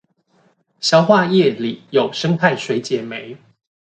[0.79, 3.37] 消化液裏有胜肽水解酶